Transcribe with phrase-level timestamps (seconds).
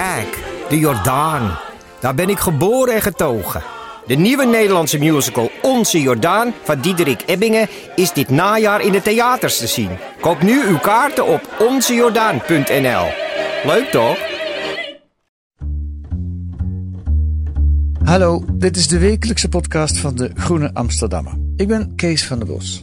[0.00, 1.58] Kijk, de Jordaan.
[2.00, 3.62] Daar ben ik geboren en getogen.
[4.06, 9.58] De nieuwe Nederlandse musical Onze Jordaan van Diederik Ebbingen is dit najaar in de theaters
[9.58, 9.90] te zien.
[10.20, 13.06] Koop nu uw kaarten op onzejordaan.nl.
[13.64, 14.18] Leuk toch?
[18.04, 21.32] Hallo, dit is de wekelijkse podcast van de Groene Amsterdammer.
[21.56, 22.82] Ik ben Kees van der Bos.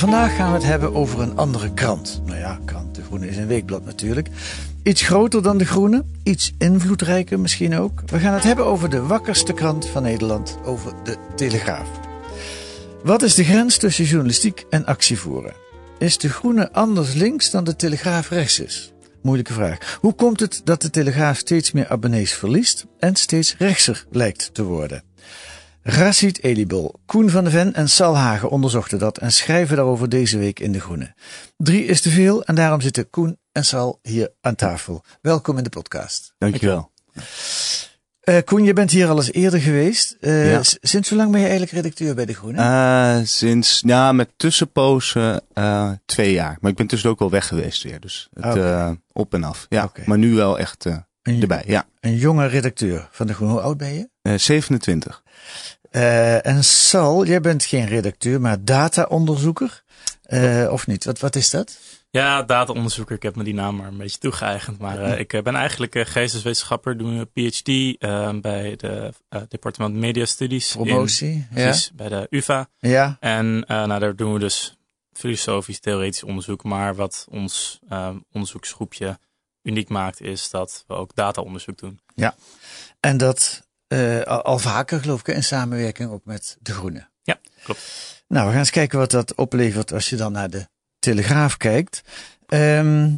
[0.00, 2.22] Vandaag gaan we het hebben over een andere krant.
[2.24, 4.28] Nou ja, krant, de Groene is een weekblad natuurlijk.
[4.82, 8.02] Iets groter dan de Groene, iets invloedrijker misschien ook.
[8.06, 11.88] We gaan het hebben over de wakkerste krant van Nederland, over de Telegraaf.
[13.02, 15.54] Wat is de grens tussen journalistiek en actievoeren?
[15.98, 18.92] Is de Groene anders links dan de Telegraaf rechts is?
[19.22, 19.98] Moeilijke vraag.
[20.00, 24.62] Hoe komt het dat de Telegraaf steeds meer abonnees verliest en steeds rechtser lijkt te
[24.62, 25.02] worden?
[25.82, 30.38] Rashid Elibol, Koen van de Ven en Sal Hagen onderzochten dat en schrijven daarover deze
[30.38, 31.14] week in De Groene.
[31.56, 35.04] Drie is te veel en daarom zitten Koen en Sal hier aan tafel.
[35.22, 36.34] Welkom in de podcast.
[36.38, 36.90] Dankjewel.
[38.20, 40.16] Eh Koen, je bent hier al eens eerder geweest.
[40.20, 40.60] Eh, Ja.
[40.80, 42.58] Sinds hoe lang ben je eigenlijk redacteur bij De Groene?
[42.58, 45.42] Eh, sinds, ja, met tussenpozen
[46.04, 46.56] twee jaar.
[46.60, 48.00] Maar ik ben tussen ook wel weg geweest weer.
[48.00, 49.66] Dus het, eh, op en af.
[49.68, 50.84] Ja, maar nu wel echt
[51.22, 51.62] Een- erbij.
[51.66, 53.52] Ja, Een jonge redacteur van De Groene.
[53.52, 54.08] Hoe oud ben je?
[54.22, 55.22] Eh 27.
[55.90, 59.82] Eh, en Sal, jij bent geen redacteur, maar dataonderzoeker.
[60.22, 61.04] Eh, of niet?
[61.04, 61.78] Wat, wat is dat?
[62.10, 63.16] Ja, dataonderzoeker.
[63.16, 64.78] Ik heb me die naam maar een beetje toegeëigend.
[64.78, 67.64] Maar eh, ik ben eigenlijk eh, geesteswetenschapper, doe een PhD
[68.42, 70.76] bij de eh, departement Media Studies.
[70.76, 71.34] in- Promotie?
[71.34, 71.46] Ja.
[71.64, 72.68] precies, bij de UvA.
[72.78, 73.16] Ja.
[73.20, 74.76] En nou, daar doen we dus
[75.12, 76.64] filosofisch, theoretisch onderzoek.
[76.64, 77.78] Maar wat ons
[78.32, 79.18] onderzoeksgroepje
[79.62, 82.00] uniek maakt, is dat we ook dataonderzoek doen.
[83.00, 87.08] En dat eh, al, vaker, geloof ik, in samenwerking ook met De Groene.
[87.22, 87.80] Ja, klopt.
[88.28, 90.68] Nou, we gaan eens kijken wat dat oplevert als je dan naar de
[90.98, 92.02] Telegraaf kijkt.
[92.46, 93.12] Ehm,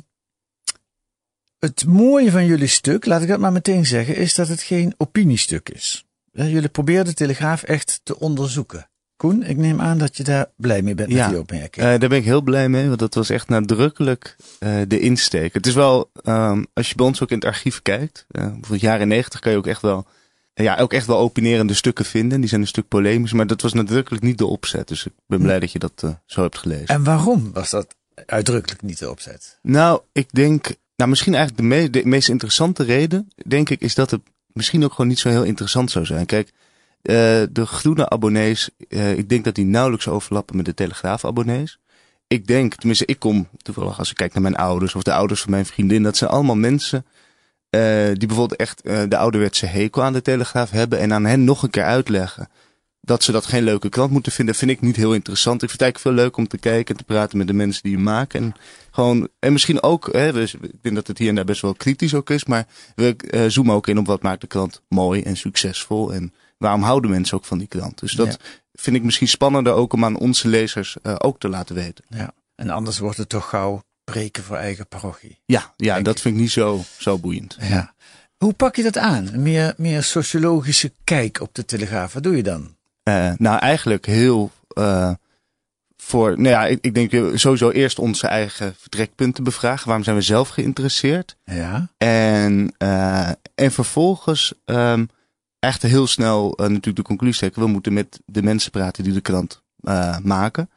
[1.59, 4.95] het mooie van jullie stuk, laat ik dat maar meteen zeggen, is dat het geen
[4.97, 6.05] opiniestuk is.
[6.33, 8.87] Eh, Jullie proberen de Telegraaf echt te onderzoeken.
[9.17, 11.29] Koen, ik neem aan dat je daar blij mee bent met Ja.
[11.29, 11.87] die opmerking.
[11.87, 15.55] Eh, daar ben ik heel blij mee, want dat was echt nadrukkelijk eh, de insteek.
[15.55, 18.81] Het is wel, ehm, als je bij ons ook in het archief kijkt, eh, bijvoorbeeld
[18.81, 20.07] jaren negentig kan je ook echt wel,
[20.55, 22.41] ja, ook echt wel opinerende stukken vinden.
[22.41, 24.89] Die zijn een stuk polemisch, maar dat was nadrukkelijk niet de opzet.
[24.89, 26.87] Dus ik ben blij dat je dat eh, zo hebt gelezen.
[26.87, 27.95] En waarom was dat
[28.27, 29.59] uitdrukkelijk niet de opzet?
[29.63, 33.95] Nou, ik denk, nou misschien eigenlijk de, me- de meest interessante reden, denk ik, is
[33.95, 34.21] dat het
[34.53, 36.27] misschien ook gewoon niet zo heel interessant zou zijn.
[36.27, 36.49] Kijk,
[37.03, 37.15] eh,
[37.51, 41.79] de groene abonnees, eh, ik denk dat die nauwelijks overlappen met de Telegraaf-abonnees.
[42.27, 45.41] Ik denk, tenminste, ik kom toevallig als ik kijk naar mijn ouders of de ouders
[45.41, 47.07] van mijn vriendin, dat zijn allemaal mensen
[47.73, 51.45] eh, die bijvoorbeeld echt eh, de ouderwetse hekel aan de Telegraaf hebben en aan hen
[51.45, 52.49] nog een keer uitleggen
[53.01, 55.63] dat ze dat geen leuke krant moeten vinden, vind ik niet heel interessant.
[55.63, 57.83] Ik vind het eigenlijk veel leuk om te kijken en te praten met de mensen
[57.83, 58.43] die hem maken.
[58.43, 58.55] En
[58.91, 62.15] gewoon, en misschien ook, hè, ik denk dat het hier en daar best wel kritisch
[62.15, 65.37] ook is, maar we eh, zoomen ook in op wat maakt de krant mooi en
[65.37, 66.15] succesvol.
[66.15, 67.99] En waarom houden mensen ook van die krant?
[68.01, 68.37] Dus dat Ja.
[68.73, 72.05] vind ik misschien spannender ook om aan onze lezers ook te laten weten.
[72.09, 72.35] Ja.
[72.55, 75.41] En anders wordt het toch gauw preken voor eigen parochie.
[75.45, 77.57] Ja, ja dat vind ik niet zo, zo boeiend.
[77.61, 77.95] Ja.
[78.37, 79.29] Hoe pak je dat aan?
[79.33, 82.13] Een meer, meer sociologische kijk op de Telegraaf.
[82.13, 82.77] Wat doe je dan?
[83.03, 85.13] Eh, nou, eigenlijk heel eh,
[85.97, 89.87] voor, nou ja, ik, ik denk eh, sowieso eerst onze eigen vertrekpunten bevragen.
[89.87, 91.37] Waarom zijn we zelf geïnteresseerd?
[91.45, 91.89] Ja.
[91.97, 92.75] En,
[93.55, 95.05] en vervolgens ehm
[95.59, 97.63] echt heel snel natuurlijk de conclusie trekken.
[97.63, 99.63] We moeten met de mensen praten die de krant
[100.23, 100.71] maken.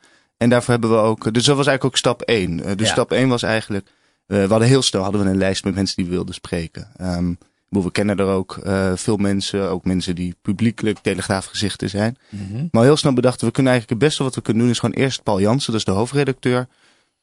[0.45, 2.57] En daarvoor hebben we ook, dus dat was eigenlijk ook stap 1.
[2.57, 2.93] dus Ja.
[2.93, 3.87] stap 1 was eigenlijk,
[4.27, 6.87] eh, we hadden heel snel hadden we een lijst met mensen die we wilden spreken.
[6.97, 7.33] Ehm,
[7.69, 12.17] we kennen er ook eh, veel mensen, ook mensen die publiekelijk telegraafgezichten zijn.
[12.29, 12.67] Mhm.
[12.71, 14.95] Maar heel snel bedachten we kunnen eigenlijk het beste wat we kunnen doen is gewoon
[14.95, 16.67] eerst Paul Jansen, dat is de hoofdredacteur,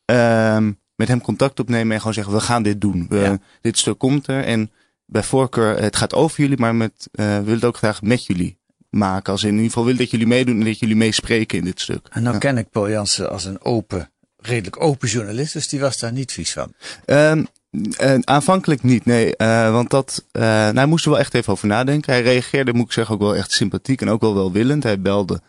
[0.04, 3.06] ehm, met hem contact opnemen en gewoon zeggen we gaan dit doen.
[3.08, 3.38] We, Ja.
[3.60, 4.70] Dit stuk komt er en
[5.06, 8.26] bij voorkeur het gaat over jullie, maar met, eh, we willen het ook graag met
[8.26, 8.58] jullie
[8.92, 9.32] maken.
[9.32, 12.06] Als in, ieder geval willen dat jullie meedoen en dat jullie meespreken in dit stuk.
[12.10, 12.38] En nou Ja.
[12.40, 16.32] ken ik Paul Jansen als een open, redelijk open journalist, dus die was daar niet
[16.32, 16.72] vies van.
[17.04, 17.44] Ehm,
[17.96, 19.36] eh, aanvankelijk niet, nee.
[19.36, 22.12] eh, want dat, eh nou, hij moest er wel echt even over nadenken.
[22.12, 24.82] Hij reageerde, moet ik zeggen, ook wel echt sympathiek en ook wel welwillend.
[24.82, 25.40] Hij belde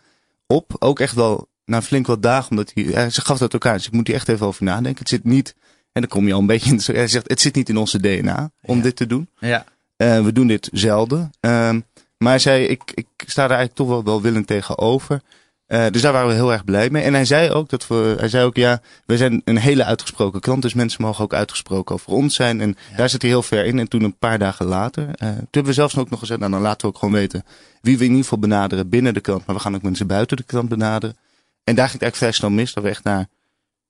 [0.46, 3.66] op, ook echt wel nou, flink wat dagen, omdat hij, hij ze gaf dat ook
[3.66, 3.76] aan.
[3.76, 4.98] Dus ik moet hier echt even over nadenken.
[4.98, 5.54] Het zit niet,
[5.92, 8.00] en dan kom je al een beetje in, hij zegt, het zit niet in onze
[8.00, 8.82] DNA om Ja.
[8.82, 9.28] dit te doen.
[9.38, 9.64] Ja.
[9.96, 11.30] We doen dit zelden.
[11.40, 11.80] Ehm,
[12.24, 15.20] maar hij zei, ik, ik sta er eigenlijk toch wel welwillend tegenover.
[15.66, 17.02] Eh, dus daar waren we heel erg blij mee.
[17.02, 20.40] En hij zei ook dat we, hij zei ook, ja, we zijn een hele uitgesproken
[20.40, 20.62] klant.
[20.62, 22.60] Dus mensen mogen ook uitgesproken over ons zijn.
[22.60, 23.78] En daar zit hij heel ver in.
[23.78, 26.52] En toen een paar dagen later, eh, toen hebben we zelfs ook nog gezegd, nou
[26.52, 27.44] dan laten we ook gewoon weten
[27.80, 29.46] wie we in ieder geval benaderen binnen de krant.
[29.46, 31.16] Maar we gaan ook mensen buiten de krant benaderen.
[31.64, 32.72] En daar ging het eigenlijk vrij snel mis.
[32.72, 33.28] Dat we echt naar,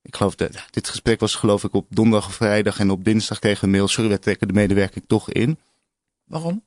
[0.01, 2.79] ik geloof, dat, dit gesprek was geloof ik op donderdag of vrijdag.
[2.79, 5.59] En op dinsdag kregen we een mail, sorry, wij trekken de medewerker toch in.
[6.25, 6.63] Waarom?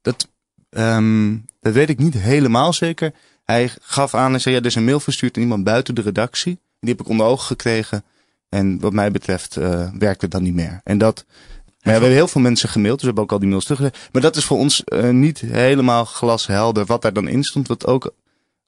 [0.00, 0.28] Dat,
[0.70, 3.12] ehm, dat weet ik niet helemaal zeker.
[3.44, 6.02] Hij gaf aan en zei, ja, er is een mail verstuurd aan iemand buiten de
[6.02, 6.58] redactie.
[6.80, 8.04] Die heb ik onder ogen gekregen.
[8.48, 10.80] En wat mij betreft eh werkt het dan niet meer.
[10.84, 13.38] En dat, maar ja, we hebben heel veel mensen gemaild, dus we hebben ook al
[13.38, 14.08] die mails teruggezet.
[14.12, 17.68] Maar dat is voor ons eh, niet helemaal glashelder wat daar dan in stond.
[17.68, 18.14] Want ook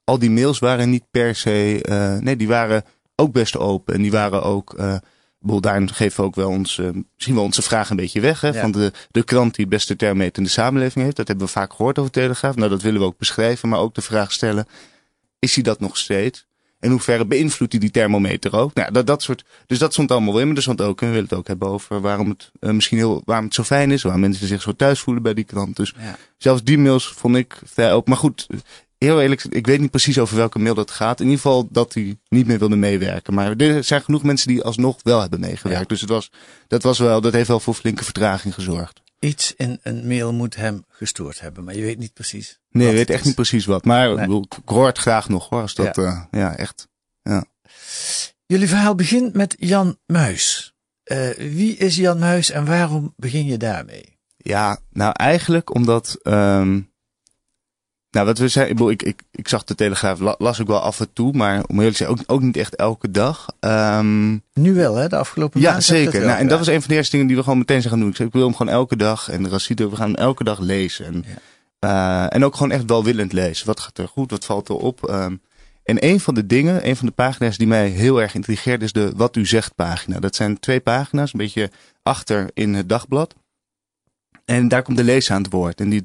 [0.03, 2.83] al die mails waren niet per se, eh, nee, die waren
[3.15, 3.93] ook best open.
[3.93, 4.73] En die waren ook,
[5.41, 8.41] bijvoorbeeld daarin geven we ook wel ons, eh, misschien wel onze vraag een beetje weg.
[8.41, 8.61] Hè, Ja.
[8.61, 11.15] Van de, de krant die het beste thermometer in de samenleving heeft.
[11.17, 12.55] Dat hebben we vaak gehoord over Telegraaf.
[12.55, 13.69] Nou, dat willen we ook beschrijven.
[13.69, 14.67] Maar ook de vraag stellen,
[15.39, 16.45] is hij dat nog steeds?
[16.79, 18.73] En hoe ver beïnvloedt hij die thermometer ook?
[18.73, 20.47] Nou, dat, dat soort, dus dat stond allemaal in.
[20.47, 22.97] Maar er stond ook, en we willen het ook hebben over waarom het eh, misschien
[22.97, 24.01] heel, waarom het zo fijn is.
[24.01, 25.75] Waarom mensen zich zo thuis voelen bij die krant.
[25.75, 26.17] Dus Ja.
[26.37, 28.09] zelfs die mails vond ik vrij open.
[28.09, 28.47] Maar goed,
[29.05, 31.19] heel eerlijk, ik weet niet precies over welke mail dat gaat.
[31.19, 33.33] In ieder geval dat hij niet meer wilde meewerken.
[33.33, 35.81] Maar er zijn genoeg mensen die alsnog wel hebben meegewerkt.
[35.81, 35.87] Ja.
[35.87, 36.31] Dus het was,
[36.67, 39.01] dat was wel, dat heeft wel voor flinke vertraging gezorgd.
[39.19, 42.59] Iets in een mail moet hem gestoord hebben, maar je weet niet precies.
[42.69, 43.25] Nee, ik weet echt is.
[43.25, 43.85] niet precies wat.
[43.85, 44.41] Maar Nee.
[44.41, 45.61] ik, hoor het graag nog hoor.
[45.61, 46.87] Als dat, ja, ja echt.
[48.45, 50.73] Jullie verhaal begint met Jan Muis.
[51.03, 54.17] Eh, wie is Jan Muis en waarom begin je daarmee?
[54.37, 56.17] Ja, nou eigenlijk omdat.
[56.21, 56.79] ehm
[58.11, 60.99] nou, wat we zijn, ik, ik, ik, zag de Telegraaf, la- las ik wel af
[60.99, 63.47] en toe, maar om eerlijk te zijn, ook, ook niet echt elke dag.
[63.59, 65.07] Ehm Nu wel, hè?
[65.07, 66.25] De afgelopen ja, maand heb je zeker.
[66.25, 68.01] Nou, en dat was een van de eerste dingen die we gewoon meteen zijn gaan
[68.01, 68.09] doen.
[68.09, 70.59] Ik zei, ik wil hem gewoon elke dag, en Racito, we gaan hem elke dag
[70.59, 71.05] lezen.
[71.05, 71.25] En,
[71.79, 73.65] eh, en ook gewoon echt welwillend lezen.
[73.65, 75.09] Wat gaat er goed, wat valt er op?
[75.09, 75.35] Ehm,
[75.83, 78.93] en een van de dingen, een van de pagina's die mij heel erg intrigeert, is
[78.93, 80.19] de Wat U Zegt pagina.
[80.19, 81.71] Dat zijn twee pagina's, een beetje
[82.03, 83.35] achter in het dagblad.
[84.45, 85.79] En daar komt de lezer aan het woord.
[85.81, 86.03] En die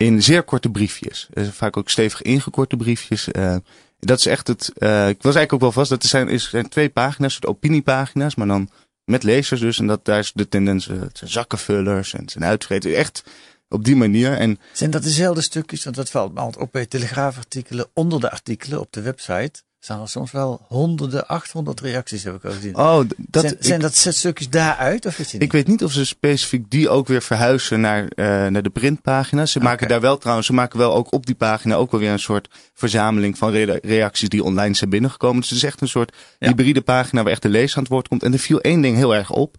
[0.00, 1.28] in zeer korte briefjes.
[1.34, 3.30] Vaak ook stevig ingekorte briefjes.
[3.30, 3.56] Eh,
[3.98, 4.72] dat is echt het.
[4.78, 5.90] eh, ik was eigenlijk ook wel vast.
[5.90, 8.70] Dat er zijn, is, zijn twee pagina's, soort opiniepagina's, maar dan
[9.04, 9.78] met lezers dus.
[9.78, 10.88] En dat daar is de tendens.
[10.88, 12.94] eh, het zijn zakkenvullers en het zijn uitvreten.
[12.96, 13.24] Echt
[13.68, 14.32] op die manier.
[14.32, 15.84] En Zijn dat dezelfde stukjes?
[15.84, 17.86] Want dat valt me altijd op bij telegraafartikelen.
[17.94, 22.44] Onder de artikelen op de website staan er soms wel honderden, 800 reacties heb ik
[22.44, 22.76] al gezien.
[22.76, 23.42] oh, dat.
[23.42, 26.70] zijn, zijn ik, dat stukjes daaruit of is je ik weet niet of ze specifiek
[26.70, 29.52] die ook weer verhuizen naar, eh, naar de printpagina's.
[29.52, 32.10] Ze maken daar wel trouwens, ze maken wel ook op die pagina ook wel weer
[32.10, 35.40] een soort verzameling van re- reacties die online zijn binnengekomen.
[35.40, 36.48] Dus het is echt een soort Ja.
[36.48, 38.22] hybride pagina waar echt de lezer aan het woord komt.
[38.22, 39.56] En er viel één ding heel erg op.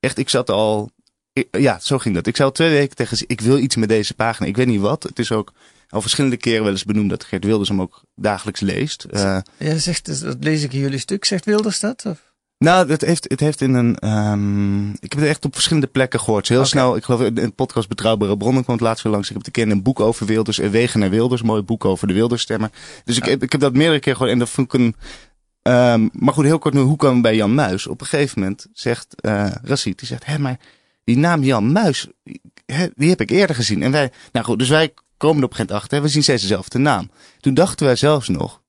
[0.00, 0.90] Echt, ik zat al,
[1.50, 2.26] ja, zo ging dat.
[2.26, 4.48] Ik al twee weken tegen ze, ik wil iets met deze pagina.
[4.48, 5.02] Ik weet niet wat.
[5.02, 5.52] Het is ook
[5.94, 9.04] al verschillende keren wel eens benoemd dat Geert Wilders hem ook dagelijks leest.
[9.04, 11.24] Eh, Ja, zegt, dus, dat lees ik in jullie stuk.
[11.24, 12.04] Zegt Wilders dat?
[12.06, 12.32] Of?
[12.58, 13.98] nou, het heeft, het heeft in een.
[13.98, 16.48] ehm, ik heb het echt op verschillende plekken gehoord.
[16.48, 19.28] Heel snel, ik geloof in een podcast Betrouwbare Bronnen kwam het laatst weer langs.
[19.30, 20.58] Ik heb een keer een boek over Wilders.
[20.58, 22.70] en Wegen naar Wilders, mooi boek over de Wilderstemmer.
[23.04, 24.94] Dus ik, heb, ik heb dat meerdere keer gehoord en dat vond ik een.
[25.62, 27.86] ehm, maar goed, heel kort nu, hoe kwam bij Jan Muis?
[27.86, 30.58] Op een gegeven moment zegt eh Racit, die zegt, hé, maar
[31.04, 32.08] die naam Jan Muis,
[32.66, 33.82] hè, die heb ik eerder gezien.
[33.82, 36.08] En wij, nou goed, dus wij komen er op een gegeven moment achter, hè, we
[36.08, 37.10] zien steeds dezelfde naam.
[37.40, 38.62] Toen dachten wij zelfs nog,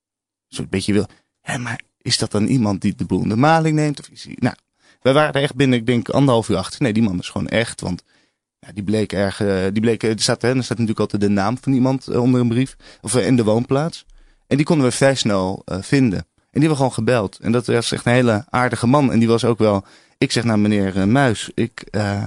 [0.47, 1.07] zo'n beetje wil,
[1.41, 3.99] hé, maar is dat dan iemand die de boel de maling neemt?
[3.99, 4.55] Of is nou,
[5.01, 6.81] wij waren er echt binnen, ik denk, anderhalf uur achter.
[6.81, 8.03] Nee, die man is gewoon echt, want
[8.59, 11.29] ja, die bleek erg, eh, die bleek, er staat, hè, er staat natuurlijk altijd de
[11.29, 14.05] naam van iemand eh, onder een brief, of eh, in de woonplaats.
[14.47, 16.19] En die konden we vrij snel eh, vinden.
[16.19, 17.39] En die hebben gewoon gebeld.
[17.39, 19.11] En dat was echt een hele aardige man.
[19.11, 19.85] En die was ook wel,
[20.17, 22.23] ik zeg nou meneer eh, Muis, ik, eh,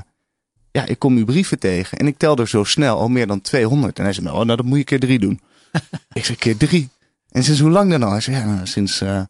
[0.78, 1.98] ja, ik kom uw brieven tegen.
[1.98, 3.98] En ik telde er zo snel al meer dan 200.
[3.98, 5.40] En hij zei, nou, nou dat moet je keer drie doen.
[6.12, 6.88] ik zei, keer drie?
[7.30, 8.10] En sinds hoe lang dan al?
[8.10, 9.28] Hij zei, ja, nou, sinds eh, een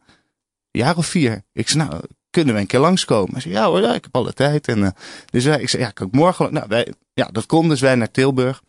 [0.70, 1.42] jaar of vier.
[1.52, 3.32] Ik zei, nou, kunnen we een keer langskomen?
[3.32, 4.68] Hij zei, ja hoor, ja, ik heb alle tijd.
[4.68, 4.90] En, eh,
[5.30, 6.52] dus wij, ik zei, ja, kan ik morgen?
[6.52, 7.68] Nou, wij, ja, dat kon.
[7.68, 8.62] Dus wij naar Tilburg.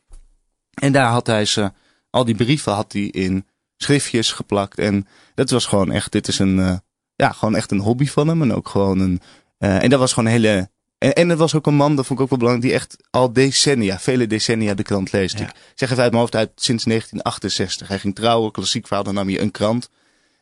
[0.73, 1.71] En daar had hij ze,
[2.09, 3.45] al die brieven had hij in
[3.77, 4.77] schriftjes geplakt.
[4.77, 6.77] En dat was gewoon echt, dit is een, eh,
[7.15, 8.41] ja, gewoon echt een hobby van hem.
[8.41, 9.21] En ook gewoon een,
[9.57, 10.69] en dat was gewoon een hele,
[10.99, 12.97] en, en het was ook een man, dat vond ik ook wel belangrijk, die echt
[13.09, 15.39] al decennia, vele decennia de krant leest.
[15.39, 15.45] Ja.
[15.45, 17.87] Ik zeg even uit mijn hoofd uit sinds 1968.
[17.87, 19.89] Hij ging trouwen, klassiek verhaal, dan nam je een krant.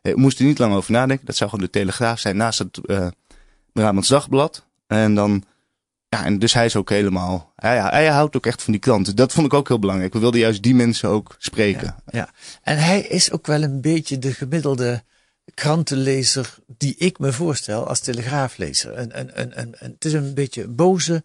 [0.01, 1.25] Eh, moest er niet lang over nadenken.
[1.25, 3.07] Dat zou gewoon de Telegraaf zijn naast het eh
[3.73, 4.65] Brabants Dagblad.
[4.87, 5.43] En dan,
[6.09, 9.05] ja, en dus hij is ook helemaal, hij, hij houdt ook echt van die krant.
[9.05, 10.13] Dus dat vond ik ook heel belangrijk.
[10.13, 11.95] We wilden juist die mensen ook spreken.
[12.11, 12.29] Ja.
[12.61, 15.03] En hij is ook wel een beetje de gemiddelde
[15.53, 18.97] krantenlezer die ik me voorstel als telegraaflezer.
[18.97, 21.23] Een, een, een, een, een- het is een beetje boze,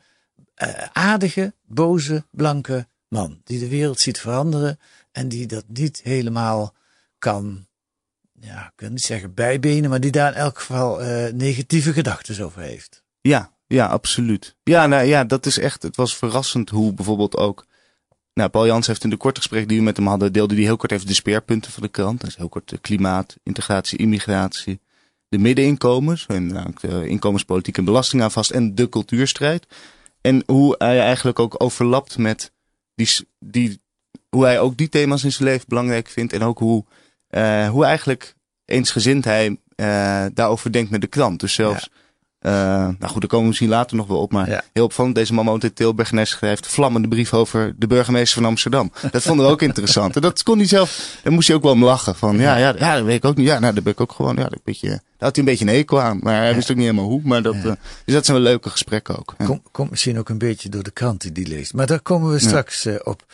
[0.54, 3.40] eh, aardige, boze, blanke man.
[3.44, 4.78] Die de wereld ziet veranderen
[5.12, 6.74] en die dat niet helemaal
[7.18, 7.66] kan,
[8.40, 12.44] ja, ik wil niet zeggen bijbenen, maar die daar in elk geval eh, negatieve gedachten
[12.44, 13.02] over heeft.
[13.20, 14.56] Ja, ja, absoluut.
[14.62, 15.82] Ja, nou ja, dat is echt.
[15.82, 17.66] Het was verrassend hoe bijvoorbeeld ook.
[18.34, 20.62] Nou, Paul Jans heeft in de korte gesprek die we met hem hadden, deelde hij
[20.62, 22.20] heel kort even de speerpunten van de krant.
[22.20, 24.80] Dat is heel kort de klimaat, integratie, immigratie,
[25.28, 29.66] de middeninkomens, en nou, de inkomenspolitiek en belasting aan vast en de cultuurstrijd.
[30.20, 32.52] En hoe hij eigenlijk ook overlapt met
[32.94, 33.08] die,
[33.38, 33.80] die
[34.28, 36.32] hoe hij ook die thema's in zijn leven belangrijk vindt.
[36.32, 36.84] En ook hoe,
[37.28, 38.34] eh, hoe eigenlijk
[38.64, 41.40] eensgezind hij eh, daarover denkt met de krant.
[41.40, 41.90] Dus zelfs,
[42.42, 44.32] eh, nou goed, daar komen we misschien later nog wel op.
[44.32, 44.62] Maar Ja.
[44.72, 48.40] heel opvallend, deze man woont in Tilburg en hij schrijft vlammende brief over de burgemeester
[48.40, 48.92] van Amsterdam.
[49.10, 50.16] Dat vonden we ook interessant.
[50.16, 52.14] En dat kon hij zelf, daar moest hij ook wel om lachen.
[52.16, 53.46] Van ja, ja, ja, dat weet ik ook niet.
[53.46, 55.66] Ja, nou, daar ben ik ook gewoon, ja, dat beetje, daar had hij een beetje
[55.66, 56.18] een hekel aan.
[56.22, 57.20] Maar hij wist ook niet helemaal hoe.
[57.24, 57.62] Maar dat, eh,
[58.04, 59.34] dus dat zijn wel leuke gesprekken ook.
[59.38, 59.44] Ja.
[59.44, 61.74] Kom, komt misschien ook een beetje door de krant die die leest.
[61.74, 63.24] Maar daar komen we straks eh, op.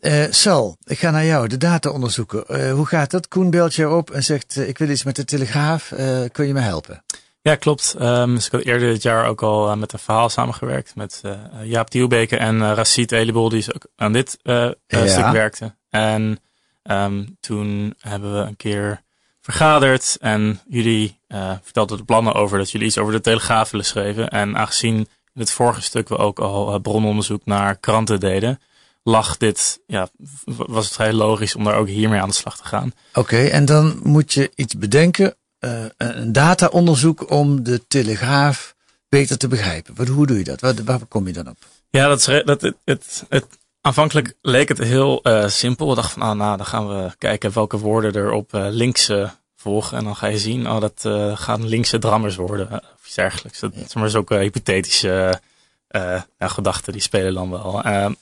[0.00, 2.46] Eh, Sal, ik ga naar jou, de data onderzoeken.
[2.46, 3.28] Eh, hoe gaat dat?
[3.28, 5.92] Koen belt jou op en zegt, ik wil iets met de Telegraaf.
[5.92, 7.02] Eh, kun je me helpen?
[7.44, 7.94] Ja, klopt.
[7.98, 11.20] Ehm, dus ik had eerder dit jaar ook al eh, met een verhaal samengewerkt met
[11.22, 11.32] eh,
[11.64, 15.06] Jaap Dielbeke en uh, Racit Elibol, die ook aan dit eh, eh, Ja.
[15.06, 15.74] stuk werkte.
[15.90, 16.38] En
[16.82, 19.02] ehm, toen hebben we een keer
[19.40, 23.86] vergaderd en jullie eh vertelden de plannen over dat jullie iets over de Telegraaf willen
[23.86, 24.28] schrijven.
[24.28, 24.96] En aangezien
[25.34, 28.60] in het vorige stuk we ook al eh, brononderzoek naar kranten deden,
[29.02, 30.08] lag dit, ja,
[30.44, 32.92] was het vrij logisch om daar ook hiermee aan de slag te gaan.
[33.14, 35.34] Oké, en dan moet je iets bedenken.
[35.64, 38.74] Eh, een dataonderzoek om de Telegraaf
[39.08, 39.94] beter te begrijpen.
[39.94, 40.60] Wat, hoe doe je dat?
[40.60, 41.56] Waar, waar kom je dan op?
[41.90, 43.46] Ja, dat is, dat, het, het, het,
[43.80, 45.88] aanvankelijk leek het heel eh, simpel.
[45.88, 49.30] We dachten van, ah, nou, dan gaan we kijken welke woorden er op links eh,
[49.56, 49.98] volgen.
[49.98, 51.00] En dan ga je zien, oh, dat
[51.38, 52.72] gaan linkse drammers worden.
[52.72, 53.60] of iets dergelijks.
[53.60, 55.40] Dat is maar ook hypothetische
[56.38, 57.72] ja, gedachten, die spelen dan wel.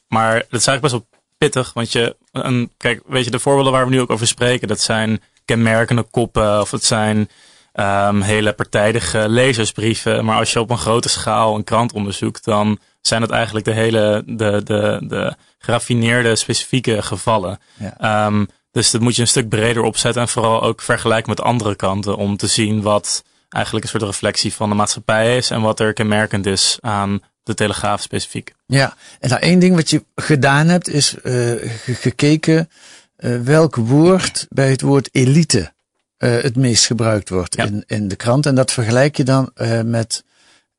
[0.09, 1.07] Maar dat is eigenlijk best wel
[1.39, 1.73] pittig.
[1.73, 4.81] Want je, een, kijk, weet je, de voorbeelden waar we nu ook over spreken, dat
[4.81, 6.61] zijn kenmerkende koppen.
[6.61, 7.29] Of het zijn
[7.73, 10.25] ehm, hele partijdige lezersbrieven.
[10.25, 13.73] Maar als je op een grote schaal een krant onderzoekt, dan zijn het eigenlijk de
[13.73, 17.59] hele, de, de, de geraffineerde specifieke gevallen.
[17.79, 17.95] Ja.
[17.99, 21.75] Ehm, dus dat moet je een stuk breder opzetten en vooral ook vergelijken met andere
[21.75, 25.81] kanten om te zien wat eigenlijk een soort reflectie van de maatschappij is en wat
[25.81, 28.55] er kenmerkend is aan de Telegraaf specifiek.
[28.67, 32.71] Ja, en nou één ding wat je gedaan hebt is ge- gekeken
[33.23, 35.73] eh, welk woord bij het woord elite
[36.17, 37.65] eh, het meest gebruikt wordt Ja.
[37.65, 38.47] in, in de krant.
[38.47, 40.25] En dat vergelijk je dan eh, met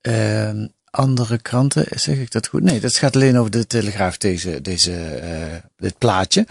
[0.02, 1.86] ehm, andere kranten.
[1.96, 2.64] Zeg ik dat goed?
[2.64, 5.32] Nee, dat gaat alleen over de Telegraaf, deze, deze, eh,
[5.78, 6.46] dit plaatje.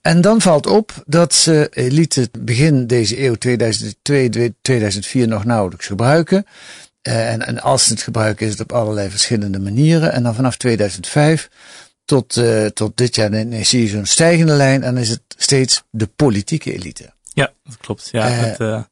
[0.00, 6.46] En dan valt op dat ze elite begin deze eeuw 2002, 2004 nog nauwelijks gebruiken.
[7.02, 10.12] En, en als ze het gebruiken is het op allerlei verschillende manieren.
[10.12, 11.48] En dan vanaf 2005
[12.06, 14.82] tot, eh, tot dit jaar dan zie je zo'n stijgende lijn.
[14.82, 17.14] En dan is het steeds de politieke elite.
[17.32, 18.08] Ja, dat klopt.
[18.12, 18.82] Ja, Eh, het, eh,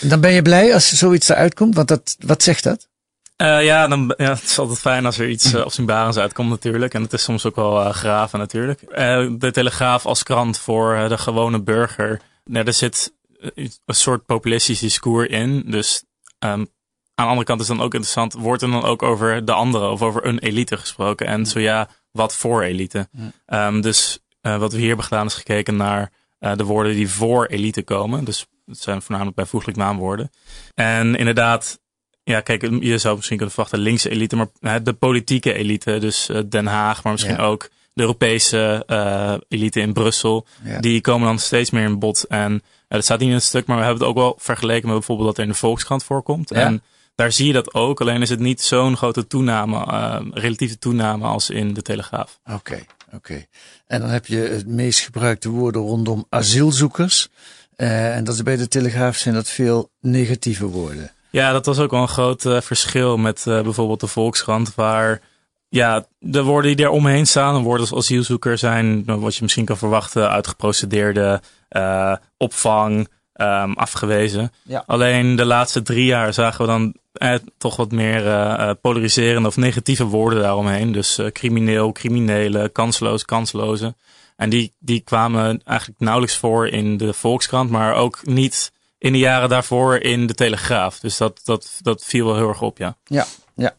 [0.00, 1.74] dan ben je blij als zoiets eruit komt.
[1.74, 2.88] Want dat, wat zegt dat?
[3.36, 6.94] Ja, dan, ja, het is altijd fijn als er iets uh, opzienbarends uitkomt natuurlijk.
[6.94, 8.82] En het is soms ook wel uh, graven natuurlijk.
[8.82, 8.96] Uh,
[9.38, 12.20] de Telegraaf als krant voor uh, de gewone burger.
[12.44, 13.12] Nou, er zit
[13.54, 15.64] een soort populistisch discours in.
[15.66, 16.04] Dus
[16.38, 18.32] um, aan de andere kant is dan ook interessant.
[18.32, 21.26] Wordt er dan ook over de andere of over een elite gesproken?
[21.26, 23.08] En zo ja, wat voor elite?
[23.46, 27.08] Um, dus uh, wat we hier hebben gedaan is gekeken naar uh, de woorden die
[27.08, 28.24] voor elite komen.
[28.24, 30.30] Dus het zijn voornamelijk bijvoeglijk naamwoorden.
[30.74, 31.80] En inderdaad,
[32.22, 36.40] ja, kijk, je zou misschien kunnen verwachten linkse elite, maar de politieke elite, dus uh,
[36.48, 37.42] Den Haag, maar misschien ja.
[37.42, 40.80] ook de Europese uh, elite in Brussel, ja.
[40.80, 42.24] die komen dan steeds meer in bod.
[42.24, 44.88] En uh, dat staat niet in het stuk, maar we hebben het ook wel vergeleken
[44.88, 46.48] met bijvoorbeeld dat er in de Volkskrant voorkomt.
[46.48, 46.56] Ja.
[46.56, 46.82] En
[47.18, 51.26] daar zie je dat ook, alleen is het niet zo'n grote toename, uh, relatieve toename
[51.26, 52.38] als in de Telegraaf.
[52.44, 53.16] Oké, okay, oké.
[53.16, 53.46] Okay.
[53.86, 57.28] En dan heb je het meest gebruikte woorden rondom asielzoekers.
[57.76, 61.10] Uh, en dat is bij de Telegraaf zijn dat veel negatieve woorden.
[61.30, 65.20] Ja, dat was ook wel een groot uh, verschil met uh, bijvoorbeeld de Volkskrant, waar
[65.68, 69.64] ja, de woorden die er omheen staan, een woorden als asielzoeker zijn, wat je misschien
[69.64, 73.08] kan verwachten, uitgeprocedeerde uh, opvang,
[73.40, 74.52] um, afgewezen.
[74.62, 74.82] Ja.
[74.86, 79.56] Alleen de laatste drie jaar zagen we dan eh, toch wat meer uh, polariserende of
[79.56, 80.92] negatieve woorden daaromheen.
[80.92, 83.94] Dus uh, crimineel, criminele, kansloos, kansloze.
[84.36, 89.18] En die, die kwamen eigenlijk nauwelijks voor in de Volkskrant, maar ook niet in de
[89.18, 91.00] jaren daarvoor in de Telegraaf.
[91.00, 92.96] Dus dat, dat, dat viel wel heel erg op, ja.
[93.04, 93.74] Ja, ja.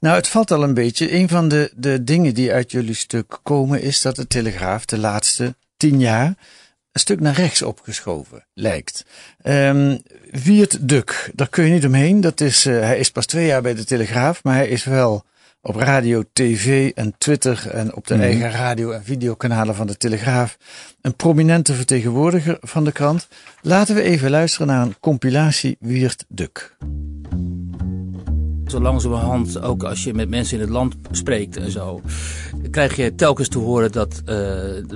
[0.00, 1.14] Nou, het valt al een beetje.
[1.14, 4.98] Een van de, de dingen die uit jullie stuk komen is dat de Telegraaf de
[4.98, 6.34] laatste tien jaar
[6.92, 9.04] een stuk naar rechts opgeschoven lijkt.
[9.44, 12.20] Um, Wiert Duk, daar kun je niet omheen.
[12.20, 15.24] Dat is, uh, hij is pas twee jaar bij de Telegraaf, maar hij is wel
[15.62, 18.22] op radio, tv en Twitter en op de Mhm.
[18.22, 20.56] eigen radio- en videokanalen van de Telegraaf
[21.00, 23.28] een prominente vertegenwoordiger van de krant.
[23.62, 26.76] Laten we even luisteren naar een compilatie Wiert Duk.
[28.68, 32.00] Zo langzamerhand, ook als je met mensen in het land spreekt en zo,
[32.70, 34.22] krijg je telkens te horen dat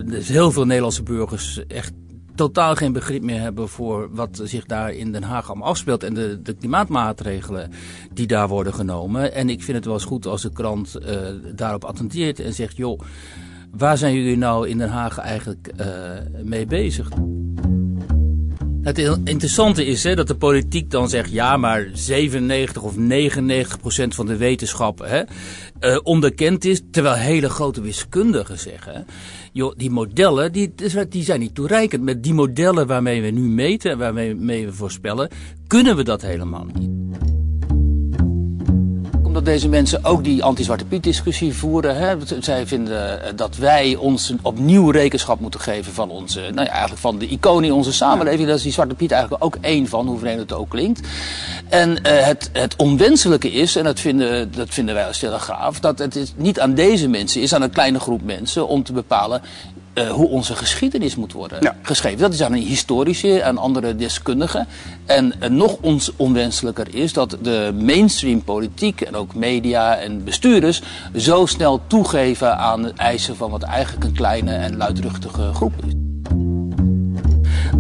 [0.04, 1.92] dus heel veel Nederlandse burgers echt
[2.34, 6.14] totaal geen begrip meer hebben voor wat zich daar in Den Haag allemaal afspeelt en
[6.14, 7.70] de, de klimaatmaatregelen
[8.12, 9.32] die daar worden genomen.
[9.34, 11.16] En ik vind het wel eens goed als de krant eh,
[11.54, 13.00] daarop attenteert en zegt, joh,
[13.70, 15.88] waar zijn jullie nou in Den Haag eigenlijk eh,
[16.42, 17.08] mee bezig?
[18.82, 24.14] Het interessante is hè, dat de politiek dan zegt: ja, maar 97 of 99 procent
[24.14, 25.22] van de wetenschap hè,
[25.80, 26.80] uh, onderkend is.
[26.90, 29.06] Terwijl hele grote wiskundigen zeggen:
[29.52, 30.74] joh, die modellen die,
[31.08, 32.02] die zijn niet toereikend.
[32.02, 35.28] Met die modellen waarmee we nu meten en waarmee we voorspellen,
[35.66, 37.31] kunnen we dat helemaal niet
[39.32, 41.96] omdat deze mensen ook die anti-Zwarte Piet discussie voeren.
[41.96, 42.14] Hè.
[42.40, 47.18] Zij vinden dat wij ons opnieuw rekenschap moeten geven van onze, nou ja, eigenlijk van
[47.18, 48.46] de iconen in onze samenleving.
[48.46, 51.08] Daar is die Zwarte Piet eigenlijk ook één van, hoe vreemd het ook klinkt.
[51.68, 55.98] En uh, het, het onwenselijke is, en dat vinden, dat vinden wij als Telegraaf, dat
[55.98, 59.42] het is niet aan deze mensen is, aan een kleine groep mensen, om te bepalen
[59.94, 61.76] uh, hoe onze geschiedenis moet worden ja.
[61.82, 62.18] geschreven.
[62.18, 64.66] Dat is aan een historici, aan andere deskundigen.
[65.06, 70.82] En uh, nog ons onwenselijker is dat de mainstream politiek en ook media en bestuurders
[71.16, 76.01] zo snel toegeven aan de eisen van wat eigenlijk een kleine en luidruchtige groep is.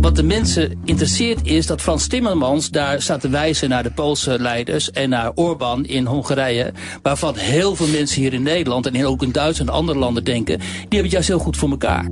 [0.02, 4.38] Wat de mensen interesseert is dat Frans Timmermans daar staat te wijzen naar de Poolse
[4.38, 6.72] leiders en naar Orbán in Hongarije.
[7.02, 10.58] Waarvan heel veel mensen hier in Nederland en ook in Duitsland en andere landen denken,
[10.58, 12.08] die hebben het juist heel goed voor elkaar.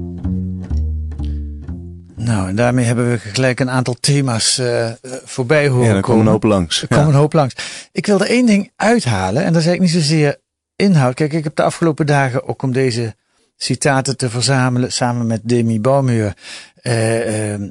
[2.17, 4.91] Nou, en daarmee hebben we gelijk een aantal thema's uh,
[5.25, 6.83] voorbij horen ja, er komen een hoop langs.
[6.83, 7.55] Er komen een hoop langs.
[7.93, 10.41] Ik wil er één ding uithalen en dat is eigenlijk niet zozeer
[10.77, 11.15] inhoud.
[11.15, 13.15] Kijk, ik heb de afgelopen dagen ook om deze
[13.63, 16.35] citaten te verzamelen samen met Demi Baumeur
[16.83, 17.69] uh, uh,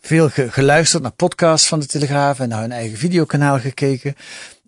[0.00, 4.16] veel ge geluisterd naar podcasts van de Telegraaf en naar hun eigen videokanaal gekeken.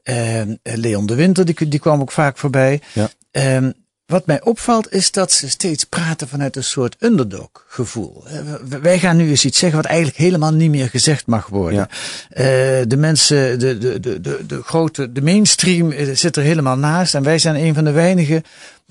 [0.05, 2.81] Uh, Leon de Winter, die, die kwam ook vaak voorbij.
[2.93, 3.11] Ja.
[3.57, 3.73] Um,
[4.07, 8.25] wat mij opvalt is dat ze steeds praten vanuit een soort underdog gevoel.
[8.81, 11.79] Wij gaan nu eens iets zeggen wat eigenlijk helemaal niet meer gezegd mag worden.
[11.79, 11.89] Ja.
[12.31, 17.15] Uh, de mensen, de, de, de, de, de grote, de mainstream zit er helemaal naast.
[17.15, 18.43] En wij zijn een van de weinigen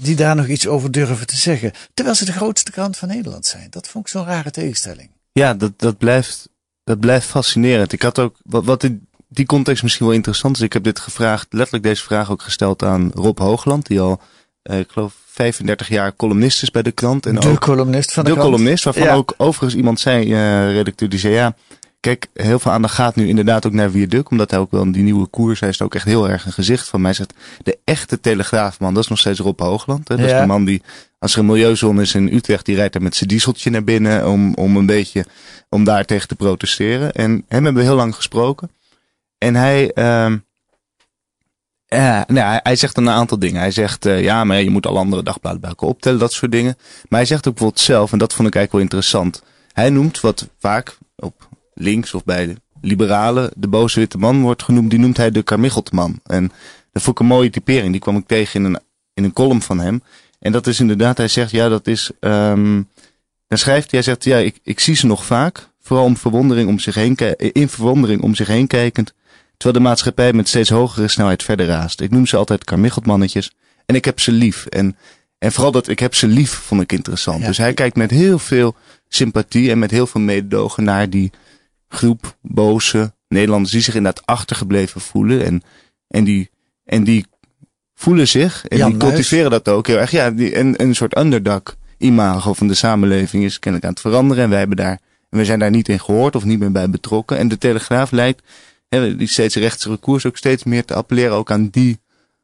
[0.02, 1.72] die daar nog iets over durven te zeggen.
[1.94, 3.68] Terwijl ze de grootste krant van Nederland zijn.
[3.70, 5.10] Dat vond ik zo'n rare tegenstelling.
[5.32, 6.50] Ja, dat, dat, blijft,
[6.84, 7.94] dat blijft fascinerend.
[7.94, 10.62] Ik had ook, wat, wat in die context misschien wel interessant is.
[10.62, 13.88] Ik heb dit gevraagd, letterlijk deze vraag ook gesteld aan Rob Hoogland.
[13.88, 14.22] Die al,
[14.64, 17.26] uh, ik geloof, 35 jaar columnist is bij de krant.
[17.26, 18.52] En de ook columnist van de, de krant.
[18.52, 19.14] columnist, waarvan ja.
[19.14, 21.56] ook overigens iemand zei, uh, redacteur, die zei ja,
[22.02, 24.92] kijk, heel veel aandacht gaat nu inderdaad ook naar Wierduk, omdat hij ook wel in
[24.92, 27.14] die nieuwe koers, hij is ook echt heel erg een gezicht van mij.
[27.14, 27.34] Zegt,
[27.64, 30.08] de echte telegraafman, dat is nog steeds Rob Hoogland.
[30.08, 30.16] Hè?
[30.16, 30.36] Dat ja.
[30.36, 30.82] is de man die,
[31.20, 34.28] als er een milieuzone is in Utrecht, die rijdt daar met zijn dieseltje naar binnen
[34.28, 35.26] om, om een beetje,
[35.70, 37.12] om daar tegen te protesteren.
[37.12, 38.72] En hem hebben we heel lang gesproken.
[39.38, 40.34] En hij, uh,
[41.86, 43.60] ja, nou, hij zegt een aantal dingen.
[43.60, 46.52] Hij zegt, uh, ja, maar je moet alle andere dagbladen bij elkaar optellen, dat soort
[46.52, 46.78] dingen.
[47.10, 49.44] Maar hij zegt ook bijvoorbeeld zelf, en dat vond ik eigenlijk wel interessant.
[49.74, 51.50] Hij noemt wat vaak op
[51.82, 55.44] links of bij de liberalen de boze witte man wordt genoemd, die noemt hij de
[55.44, 56.20] Carmicheltman.
[56.24, 56.52] En
[56.91, 58.80] dat vond ik een mooie typering, die kwam ik tegen in een,
[59.13, 60.04] in een column van hem.
[60.39, 62.88] En dat is inderdaad, hij zegt, ja, dat is, um,
[63.48, 66.70] dan schrijft hij, hij zegt, ja, ik, ik zie ze nog vaak, vooral om verwondering
[66.70, 67.17] om zich heen,
[67.54, 69.13] in verwondering om zich heen kijkend,
[69.58, 72.02] terwijl de maatschappij met steeds hogere snelheid verder raast.
[72.02, 73.52] Ik noem ze altijd karmicheltmannetjes
[73.86, 74.65] en ik heb ze lief.
[74.65, 74.98] En,
[75.38, 77.41] en vooral dat ik heb ze lief vond ik interessant.
[77.41, 77.48] Ja.
[77.48, 78.76] Dus hij kijkt met heel veel
[79.08, 81.32] sympathie en met heel veel mededogen naar die
[81.91, 85.45] groep boze Nederlanders die zich inderdaad achtergebleven voelen.
[85.45, 85.63] En,
[86.08, 86.49] en, die,
[86.84, 87.25] en die
[87.93, 90.12] voelen zich en Jan die cultiveren dat ook heel erg.
[90.12, 91.62] Ja, die, en, een soort underdog
[91.97, 94.43] imago van de samenleving is kennelijk aan het veranderen.
[94.43, 94.99] En wij hebben daar,
[95.30, 97.38] en we zijn daar niet in gehoord of niet meer bij betrokken.
[97.38, 98.43] En de Telegraaf lijkt
[98.89, 101.99] hè, die steeds rechtse koers ook steeds meer te appelleren ook aan die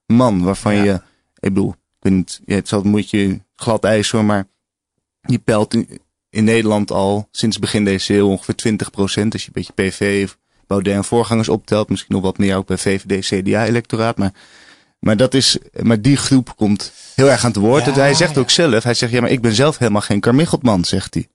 [0.06, 0.84] man waarvan ja.
[0.84, 0.94] je,
[1.40, 1.76] ik bedoel,
[2.46, 4.48] ja, het zal moet je glad ijs hoor, maar
[5.22, 6.00] die pelt in,
[6.38, 9.34] in Nederland al sinds begin deze eeuw ongeveer 20 procent.
[9.34, 10.30] Als je een beetje PV,
[10.68, 14.34] Baudet en voorgangers optelt, misschien nog wat meer ook bij VVD, CDA-electoraat, maar
[15.00, 17.86] maar dat is, maar die groep komt heel erg aan het woord.
[17.86, 18.42] Ja, hij zegt ja.
[18.42, 21.28] ook zelf, hij zegt, ja, maar ik ben zelf helemaal geen karmicheltman, zegt hij.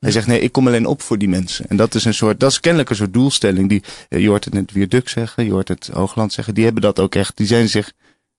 [0.00, 1.68] Hij zegt, nee, ik kom alleen op voor die mensen.
[1.68, 3.68] En dat is een soort, dat is kennelijk een soort doelstelling.
[3.68, 6.54] Die, je hoort het net Wierduk zeggen, je hoort het Hoogland zeggen.
[6.54, 7.92] Die hebben dat ook echt, die zijn zich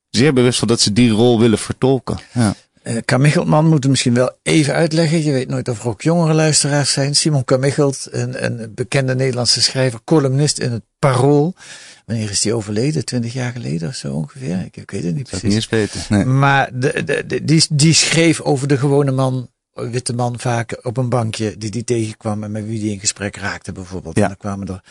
[0.10, 2.20] zeer bewust van dat ze die rol willen vertolken.
[2.34, 2.56] Ja.
[2.84, 5.24] Uh, Kamicheltman moet het misschien wel even uitleggen.
[5.24, 7.16] Je weet nooit of er ook jongere luisteraars zijn.
[7.16, 11.56] Simon Kamichelt, een, een bekende Nederlandse schrijver, columnist in het Parool.
[12.06, 13.06] Wanneer is die overleden?
[13.06, 14.60] Twintig jaar geleden of zo ongeveer?
[14.66, 15.44] Ik, ik weet het niet Dat precies.
[15.44, 16.02] niet eens weten.
[16.10, 16.26] Nee.
[16.26, 20.98] Maar de, de, de- die, die schreef over de gewone man, witte man vaak op
[20.98, 24.16] een bankje, die die tegenkwam en met wie die in gesprek raakte bijvoorbeeld.
[24.16, 24.22] Ja.
[24.22, 24.82] En daar kwamen er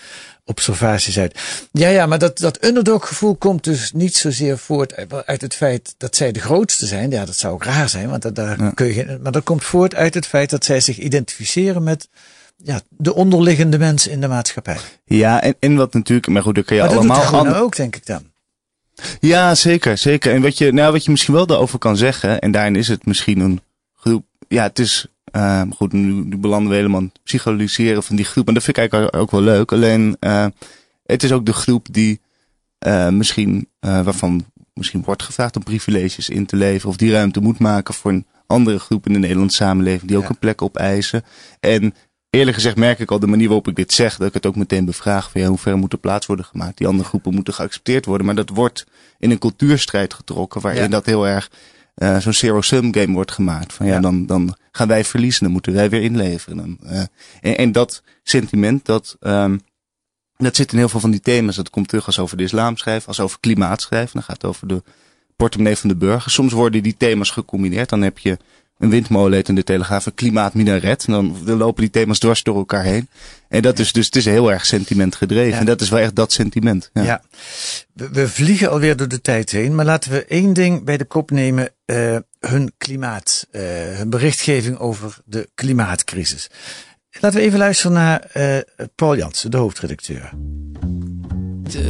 [0.44, 1.40] observaties uit.
[1.72, 4.94] Ja, ja, maar dat, dat underdog gevoel komt dus niet zozeer voort
[5.26, 7.10] uit, het feit dat zij de grootste zijn.
[7.10, 8.70] Ja, dat zou ook raar zijn, want dat, daar Ja.
[8.70, 12.08] kun je geen, maar dat komt voort uit het feit dat zij zich identificeren met
[12.56, 14.76] ja, de onderliggende mensen in de maatschappij.
[15.04, 17.76] Ja, en, en wat natuurlijk, maar goed, daar kun je maar dat doet allemaal ook,
[17.76, 18.22] denk ik dan.
[19.20, 20.32] Ja, zeker, zeker.
[20.34, 23.06] En wat je, nou, wat je misschien wel daarover kan zeggen, en daarin is het
[23.06, 23.60] misschien een
[24.00, 24.24] groep.
[24.48, 28.48] Ja, het is, eh, goed, nu, nu belanden we helemaal het psychologeren van die groep.
[28.48, 29.72] En dat vind ik eigenlijk ook wel leuk.
[29.72, 30.46] Alleen, eh,
[31.06, 32.20] het is ook de groep die
[32.78, 36.88] eh, misschien, eh, waarvan misschien wordt gevraagd om privileges in te leveren.
[36.88, 40.08] Of die ruimte moet maken voor een andere groep in de Nederlandse samenleving.
[40.08, 40.28] Die ook Ja.
[40.28, 41.22] een plek opeisen.
[41.60, 41.94] En
[42.30, 44.16] eerlijk gezegd merk ik al de manier waarop ik dit zeg.
[44.16, 46.78] Dat ik het ook meteen bevraag van ja, hoe ver moet er plaats worden gemaakt.
[46.78, 48.26] Die andere groepen moeten geaccepteerd worden.
[48.26, 48.86] Maar dat wordt
[49.18, 50.60] in een cultuurstrijd getrokken.
[50.60, 50.88] Waarin Ja.
[50.88, 51.50] dat heel erg
[52.00, 53.72] eh, zo'n zero-sum game wordt gemaakt.
[53.72, 54.00] Van ja, Ja.
[54.00, 55.42] Dan, dan gaan wij verliezen.
[55.42, 56.56] Dan moeten wij weer inleveren.
[56.56, 57.02] Dan, eh,
[57.40, 59.58] en, en dat sentiment, dat, ehm,
[60.36, 61.56] dat zit in heel veel van die thema's.
[61.56, 64.12] Dat komt terug als over de islam schrijven, als over klimaat schrijven.
[64.12, 64.82] Dan gaat het over de
[65.36, 66.30] portemonnee van de burger.
[66.30, 67.88] Soms worden die thema's gecombineerd.
[67.88, 68.38] Dan heb je
[68.80, 71.04] een windmolen heet in de Telegraaf, een klimaatminaret.
[71.04, 73.08] En dan, dan lopen die thema's dwars door elkaar heen.
[73.48, 75.52] En dat is dus, het is heel erg sentiment gedreven.
[75.52, 75.58] Ja.
[75.58, 76.90] En dat is wel echt dat sentiment.
[76.92, 77.02] Ja.
[77.02, 77.22] Ja.
[77.92, 81.04] We, we vliegen alweer door de tijd heen, maar laten we één ding bij de
[81.04, 81.68] kop nemen.
[81.84, 83.62] eh, hun klimaat, eh,
[83.96, 86.50] hun berichtgeving over de klimaatcrisis.
[87.20, 88.58] Laten we even luisteren naar eh,
[88.94, 90.32] Paul Jansen, de hoofdredacteur.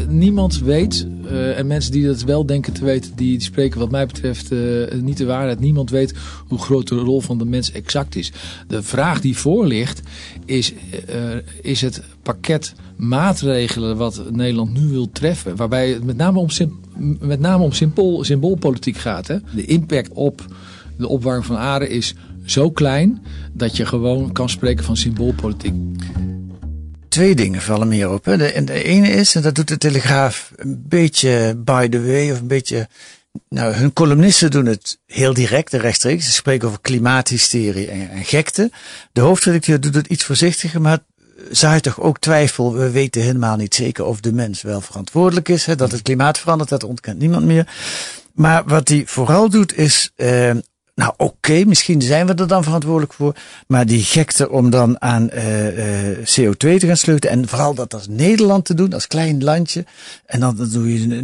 [0.08, 3.90] Niemand weet, eh, en mensen die dat wel denken te weten, die, die spreken wat
[3.90, 4.58] mij betreft eh,
[5.00, 5.60] niet de waarheid.
[5.60, 6.14] Niemand weet
[6.48, 8.32] hoe groot de rol van de mens exact is.
[8.68, 10.00] De vraag die voor ligt
[10.44, 10.72] is,
[11.06, 11.20] eh,
[11.62, 16.48] is het pakket maatregelen wat Nederland nu wil treffen, waarbij het met name om,
[17.20, 19.26] met name om symbool, symboolpolitiek gaat.
[19.26, 19.36] Hè?
[19.54, 20.44] De impact op
[20.96, 22.14] de opwarming van aarde is
[22.44, 25.74] zo klein dat je gewoon kan spreken van symboolpolitiek.
[27.10, 28.24] Twee dingen vallen meer op.
[28.24, 32.40] De, de ene is, en dat doet de Telegraaf een beetje by the way, of
[32.40, 32.88] een beetje.
[33.48, 36.24] Nou, hun columnisten doen het heel direct en rechtstreeks.
[36.24, 38.70] Ze spreken over klimaathysterie en, en gekte.
[39.12, 40.98] De hoofdredacteur doet het iets voorzichtiger, maar
[41.50, 42.74] zaait toch ook twijfel.
[42.74, 45.66] We weten helemaal niet zeker of de mens wel verantwoordelijk is.
[45.66, 47.66] Hè, dat het klimaat verandert, dat ontkent niemand meer.
[48.32, 50.50] Maar wat hij vooral doet is, eh,
[51.00, 53.34] nou oké, misschien zijn we er dan verantwoordelijk voor.
[53.66, 57.36] Maar die gekte om dan aan eh, eh, CO2 te gaan sleutelen.
[57.36, 59.84] En vooral dat als Nederland te doen, als klein landje.
[60.26, 61.22] En dan, dan doe je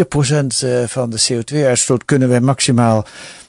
[0.00, 3.06] 0,4 procent eh, van de CO2-uitstoot kunnen wij maximaal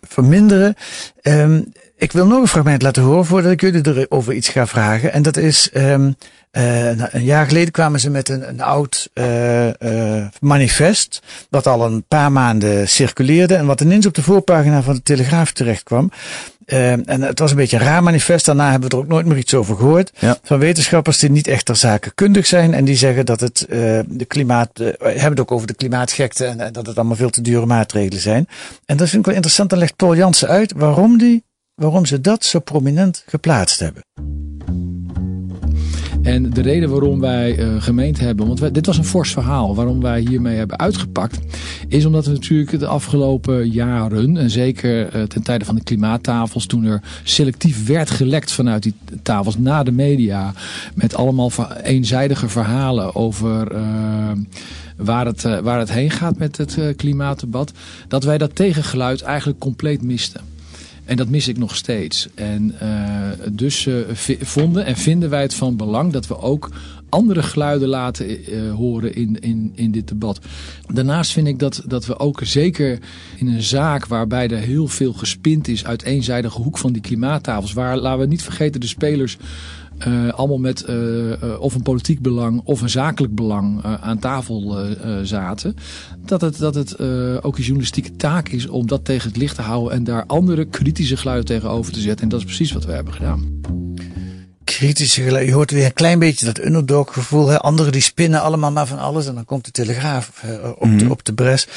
[0.07, 0.75] verminderen.
[1.21, 1.61] Ehm,
[1.97, 5.13] ik wil nog een fragment laten horen voordat ik jullie erover iets ga vragen.
[5.13, 6.11] En dat is, ehm,
[6.51, 11.21] eh, nou, een jaar geleden kwamen ze met een, een oud eh, eh, manifest.
[11.49, 13.55] Wat al een paar maanden circuleerde.
[13.55, 16.11] En wat ineens op de voorpagina van de Telegraaf terecht kwam.
[16.65, 18.45] En het was een beetje een raar manifest.
[18.45, 20.11] Daarna hebben we er ook nooit meer iets over gehoord.
[20.19, 20.37] Ja.
[20.43, 22.73] Van wetenschappers die niet echt ter zake kundig zijn.
[22.73, 23.65] En die zeggen dat het
[24.07, 24.69] de klimaat.
[24.73, 26.45] hebben het ook over de klimaatgekte.
[26.45, 28.47] En, en dat het allemaal veel te dure maatregelen zijn.
[28.85, 29.69] En dat vind ik wel interessant.
[29.69, 31.43] Dan legt Paul Jansen uit waarom, die,
[31.75, 34.01] waarom ze dat zo prominent geplaatst hebben.
[36.29, 40.01] En de reden waarom wij eh, gemeend hebben, want dit was een fors verhaal, waarom
[40.01, 41.39] wij hiermee hebben uitgepakt,
[41.87, 46.65] is omdat we natuurlijk de afgelopen jaren, en zeker eh, ten tijde van de klimaattafels,
[46.65, 50.53] toen er selectief werd gelekt vanuit die tafels naar de media,
[50.95, 51.51] met allemaal
[51.83, 54.31] eenzijdige verhalen over eh,
[54.97, 57.71] waar, het, waar het heen gaat met het klimaatdebat,
[58.07, 60.48] dat wij dat tegengeluid eigenlijk compleet misten.
[61.09, 62.27] En dat mis ik nog steeds.
[62.35, 63.95] En uh, dus uh,
[64.41, 66.69] vonden en vinden wij het van belang dat we ook
[67.09, 70.39] andere geluiden laten uh, horen in, in, in dit debat.
[70.87, 72.99] Daarnaast vind ik dat, dat we ook zeker
[73.37, 77.73] in een zaak waarbij er heel veel gespind is uit eenzijdige hoek van die klimaattafels.
[77.73, 79.37] Waar, laten we niet vergeten, de spelers
[80.07, 80.95] uh, allemaal met uh,
[81.29, 84.85] uh, of een politiek belang of een zakelijk belang aan tafel
[85.23, 85.75] zaten.
[86.25, 86.99] Dat het, dat het
[87.43, 90.65] ook een journalistieke taak is om dat tegen het licht te houden en daar andere
[90.65, 92.23] kritische geluiden tegenover te zetten.
[92.23, 93.61] En dat is precies wat we hebben gedaan.
[94.63, 95.49] Kritische geluiden.
[95.49, 97.47] Je hoort weer een klein beetje dat underdog gevoel.
[97.47, 97.59] Hè?
[97.59, 100.43] Anderen die spinnen allemaal maar van alles en dan komt de telegraaf
[100.75, 100.97] op, mm -hmm.
[100.97, 101.67] de, op de bres.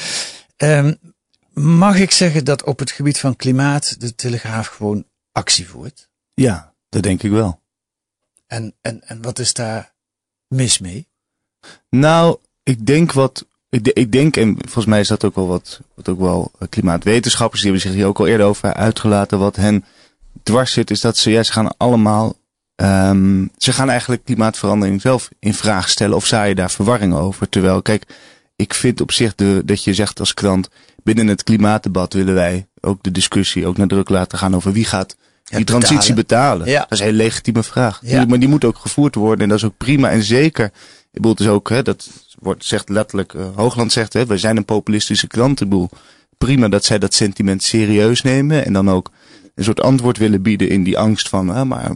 [0.57, 0.97] Um,
[1.53, 6.09] mag ik zeggen dat op het gebied van klimaat de telegraaf gewoon actie voert?
[6.33, 7.62] Ja, dat denk ik wel.
[8.53, 9.93] En, en, en wat is daar
[10.47, 11.07] mis mee?
[11.89, 16.09] Nou, ik denk wat ik, denk, en volgens mij is dat ook wel wat, wat
[16.09, 19.85] ook wel eh, klimaatwetenschappers, die hebben zich hier ook al eerder over uitgelaten, wat hen
[20.43, 22.35] dwars zit, is dat ze, ze gaan allemaal,
[22.75, 27.49] um, ze gaan eigenlijk klimaatverandering zelf in vraag stellen of je daar verwarring over.
[27.49, 28.05] Terwijl, kijk,
[28.55, 30.69] ik vind op zich de, dat je zegt als krant,
[31.03, 34.85] binnen het klimaatdebat willen wij ook de discussie ook naar druk laten gaan over wie
[34.85, 36.67] gaat die transitie betalen.
[36.67, 36.79] Ja.
[36.79, 37.99] Dat is een hele legitieme vraag.
[38.03, 38.25] Ja.
[38.25, 40.09] Maar die moet ook gevoerd worden en dat is ook prima.
[40.09, 40.71] En zeker, ik
[41.11, 44.57] bedoel, het is ook, hè, dat wordt, zegt letterlijk, uh, Hoogland zegt, hè, wij zijn
[44.57, 45.89] een populistische bedoel,
[46.37, 49.11] prima dat zij dat sentiment serieus nemen en dan ook
[49.55, 51.91] een soort antwoord willen bieden in die angst van, hè, maar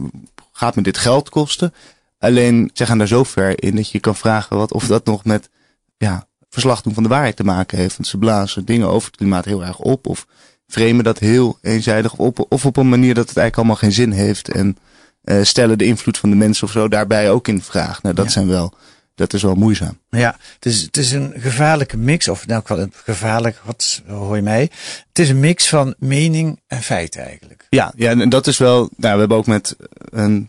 [0.52, 1.74] gaat me dit geld kosten?
[2.18, 5.24] Alleen, ze gaan daar zo ver in dat je kan vragen wat, of dat nog
[5.24, 5.48] met,
[5.96, 7.96] ja, verslag doen van de waarheid te maken heeft.
[7.96, 10.26] Want ze blazen dingen over het klimaat heel erg op of
[10.68, 14.12] framen dat heel eenzijdig op, of op een manier dat het eigenlijk allemaal geen zin
[14.12, 14.76] heeft en
[15.24, 18.02] uh, stellen de invloed van de mensen of zo daarbij ook in vraag.
[18.02, 18.74] Nou, dat zijn wel,
[19.14, 19.98] dat is wel moeizaam.
[20.10, 24.36] Ja, het is, het is een gevaarlijke mix, of nou, wel een gevaarlijk, wat hoor
[24.36, 24.70] je mij?
[25.08, 27.66] Het is een mix van mening en feit eigenlijk.
[27.68, 29.76] Ja, ja en dat is wel, nou, we hebben ook met
[30.10, 30.48] een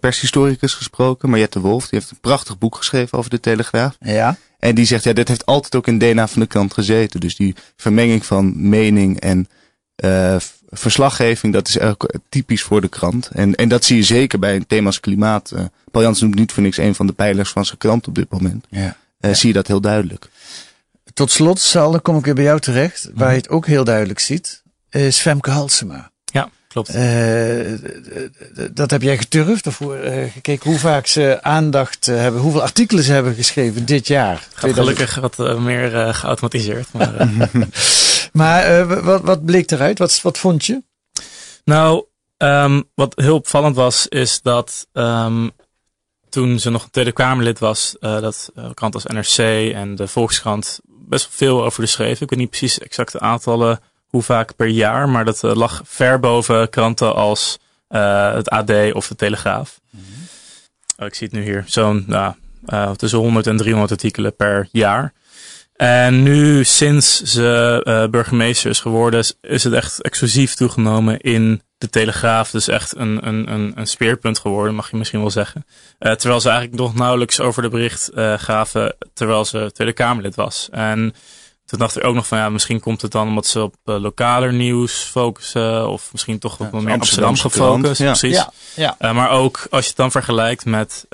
[0.00, 3.96] pershistoricus gesproken, Mariette Wolf, die heeft een prachtig boek geschreven over de Telegraaf.
[4.00, 4.36] Ja.
[4.58, 7.20] En die zegt, ja, dit heeft altijd ook in DNA van de krant gezeten.
[7.20, 9.48] Dus die vermenging van mening en
[10.04, 10.36] uh,
[10.70, 13.28] verslaggeving, dat is ook typisch voor de krant.
[13.32, 15.52] En, en dat zie je zeker bij thema's klimaat.
[15.54, 18.14] Uh, Paul Jans noemt niet voor niks een van de pijlers van zijn krant op
[18.14, 18.66] dit moment.
[18.68, 18.96] Ja.
[19.20, 20.28] Uh, Zie je dat heel duidelijk.
[21.14, 23.10] Tot slot, Sal, dan kom ik weer bij jou terecht.
[23.14, 26.10] Waar je het ook heel duidelijk ziet, is Femke Halsema.
[26.82, 28.76] Klopt.
[28.76, 29.80] dat heb jij geturfd of
[30.32, 34.48] gekeken hoe vaak ze aandacht hebben, hoeveel artikelen ze hebben geschreven dit jaar.
[34.54, 36.92] Gaat gelukkig wat meer geautomatiseerd.
[36.92, 37.28] Maar,
[38.32, 39.98] Maar wat, wat bleek eruit?
[39.98, 40.82] Wat, wat vond je?
[41.64, 42.04] Nou,
[42.36, 45.50] um, wat heel opvallend was, is dat um,
[46.28, 50.08] toen ze nog een Tweede Kamerlid was, uh, dat uh, krant als NRC en de
[50.08, 52.22] Volkskrant best wel veel over de schreven.
[52.22, 56.70] Ik weet niet precies exacte aantallen, hoe vaak per jaar, maar dat lag ver boven
[56.70, 59.80] kranten als het AD of de Telegraaf.
[59.90, 60.28] Mm -hmm.
[60.98, 62.34] oh, ik zie het nu hier, zo'n nou,
[62.96, 65.12] tussen 100 en 300 artikelen per jaar.
[65.78, 71.90] En nu, sinds ze uh, burgemeester is geworden, is het echt exclusief toegenomen in de
[71.90, 72.50] Telegraaf.
[72.50, 75.66] Dus echt een, een, een, een speerpunt geworden, mag je misschien wel zeggen.
[75.98, 80.34] Uh, terwijl ze eigenlijk nog nauwelijks over de bericht uh, gaven, terwijl ze Tweede Kamerlid
[80.34, 80.68] was.
[80.70, 81.14] En
[81.68, 84.52] toen dacht ik ook nog van, ja, misschien komt het dan omdat ze op lokaler
[84.52, 85.88] nieuws focussen.
[85.88, 88.00] Of misschien toch wat meer Amsterdam gefocust.
[88.00, 88.06] Ja.
[88.06, 88.44] Precies.
[88.74, 89.12] Ja, ja.
[89.12, 91.06] maar ook als je het dan vergelijkt met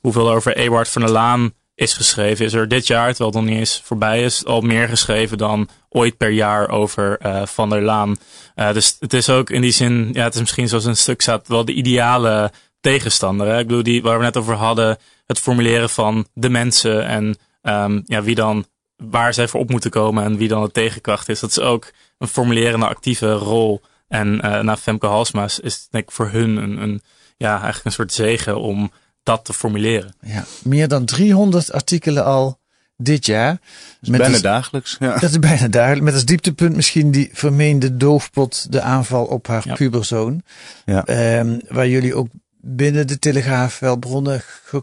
[0.00, 3.50] hoeveel over Ewart van der Laan is geschreven, is er dit jaar, terwijl het nog
[3.50, 7.82] niet eens voorbij is, al meer geschreven dan ooit per jaar over uh, Van der
[7.82, 8.16] Laan.
[8.56, 11.22] Uh, dus het is ook in die zin, ja, het is misschien zoals een stuk
[11.22, 13.46] staat, wel de ideale tegenstander.
[13.46, 13.58] Hè?
[13.58, 18.02] Ik bedoel, die waar we net over hadden, het formuleren van de mensen en um,
[18.06, 18.66] ja, wie dan,
[19.10, 21.40] waar zij voor op moeten komen en wie dan de tegenkracht is.
[21.40, 23.80] Dat is ook een formulerende actieve rol.
[24.08, 27.02] En uh, na Femke Halsma is denk ik voor hun een, een,
[27.36, 28.90] ja, eigenlijk een soort zegen om
[29.22, 30.14] dat te formuleren.
[30.20, 32.58] Ja, meer dan 300 artikelen al
[32.96, 33.58] dit jaar.
[34.00, 34.96] met bijna dagelijks.
[35.00, 35.18] Ja.
[35.18, 36.04] Dat is bijna dagelijks.
[36.04, 39.74] Met als dieptepunt misschien die vermeende doofpot, de aanval op haar ja.
[39.74, 40.42] puberzoon.
[40.84, 41.38] Ja.
[41.38, 42.28] Um, waar jullie ook
[42.66, 44.42] binnen de Telegraaf wel bronnen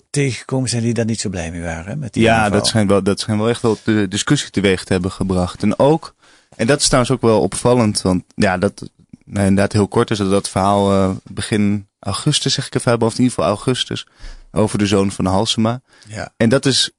[0.09, 1.99] tegengekomen zijn die daar niet zo blij mee waren.
[1.99, 4.93] Met die ja, dat zijn, wel, dat zijn wel echt wel de discussie teweeg te
[4.93, 5.63] hebben gebracht.
[5.63, 6.15] En ook,
[6.55, 8.89] en dat is trouwens ook wel opvallend, want ja, dat
[9.25, 13.07] nou, inderdaad heel kort is dat, dat verhaal uh, begin augustus, zeg ik even hebben,
[13.07, 14.07] of in ieder geval augustus,
[14.51, 15.81] over de zoon van Halsema.
[16.07, 16.33] Ja.
[16.37, 16.91] En dat is,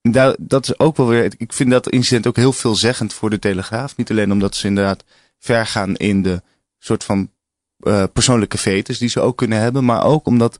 [0.00, 3.38] dat, dat is ook wel weer, ik vind dat incident ook heel veelzeggend voor de
[3.38, 3.96] Telegraaf.
[3.96, 5.04] Niet alleen omdat ze inderdaad
[5.38, 6.42] ver gaan in de
[6.78, 7.30] soort van
[7.82, 10.58] uh, persoonlijke vetes die ze ook kunnen hebben, maar ook omdat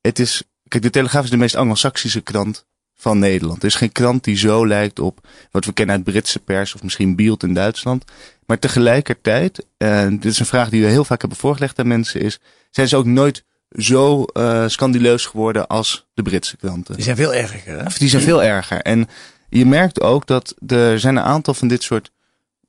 [0.00, 3.62] het is, kijk, de Telegraaf is de meest anglo-saxische krant van Nederland.
[3.62, 6.82] Er is geen krant die zo lijkt op wat we kennen uit Britse pers of
[6.82, 8.04] misschien Bielt in Duitsland.
[8.46, 12.20] Maar tegelijkertijd, en dit is een vraag die we heel vaak hebben voorgelegd aan mensen,
[12.20, 12.38] is
[12.70, 16.94] zijn ze ook nooit zo uh, scandileus geworden als de Britse kranten.
[16.94, 17.84] Die zijn veel erger, hè?
[17.98, 18.80] Die zijn veel erger.
[18.80, 19.08] En
[19.48, 22.10] je merkt ook dat er zijn een aantal van dit soort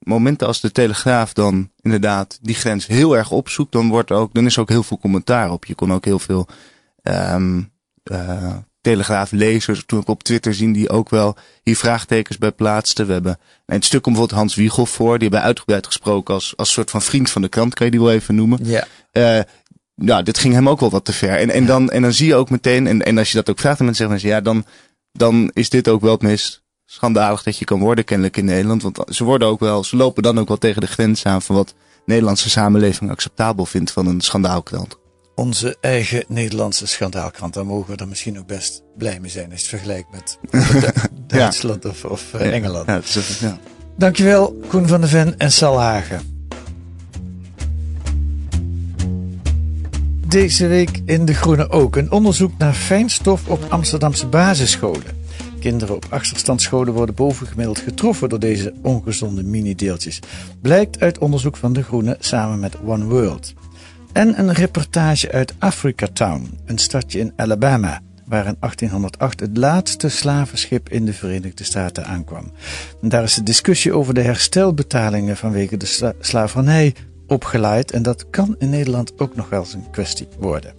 [0.04, 4.46] momenten als de Telegraaf dan inderdaad die grens heel erg opzoekt, dan wordt ook, dan
[4.46, 5.66] is er ook heel veel commentaar op.
[5.66, 6.48] Je kon ook heel veel
[7.04, 7.72] um,
[8.12, 13.08] uh, Telegraaflezers toen ik op Twitter zien die ook wel hier vraagtekens bij plaatsten.
[13.08, 15.20] We hebben een stuk om bijvoorbeeld Hans Wiegel voor.
[15.20, 18.02] Die hebben uitgebreid gesproken als, als soort van vriend van de krant, kan je die
[18.02, 18.60] wel even noemen.
[18.64, 18.88] Ja.
[19.14, 19.44] Uh,
[19.96, 21.38] nou, dit ging hem ook wel wat te ver.
[21.38, 23.60] En, en, dan, en dan zie je ook meteen, en, en als je dat ook
[23.60, 24.66] vraagt aan mensen, zeggen mensen, ja, dan,
[25.12, 28.82] dan is dit ook wel het meest schandalig dat je kan worden, kennelijk in Nederland.
[28.82, 31.56] Want ze worden ook wel, ze lopen dan ook wel tegen de grens aan van
[31.56, 31.74] wat de
[32.06, 34.98] Nederlandse samenleving acceptabel vindt van een schandaalkrant.
[35.36, 37.54] onze eigen Nederlandse schandaalkrant.
[37.54, 39.50] Daar mogen we er misschien ook best blij mee zijn.
[39.50, 40.38] Je het vergelijkt met
[41.28, 42.88] Duitsland of, of uh, Engeland.
[42.88, 43.58] Ja, is, ja.
[43.98, 46.46] Dankjewel, Koen van der Ven en Sal Hagen.
[50.28, 55.21] Deze week in De Groene ook een onderzoek naar fijnstof op Amsterdamse basisscholen.
[55.62, 60.20] Kinderen op achterstandsscholen worden bovengemiddeld getroffen door deze ongezonde mini-deeltjes.
[60.62, 63.54] Blijkt uit onderzoek van De Groene samen met One World.
[64.14, 70.10] En een reportage uit Africa Town, een stadje in Alabama, waar in 1808 het laatste
[70.10, 72.52] slavenschip in de Verenigde Staten aankwam.
[73.02, 76.94] Daar is de discussie over de herstelbetalingen vanwege de sla slavernij
[77.28, 80.74] opgeleid en dat kan in Nederland ook nog wel eens een kwestie worden.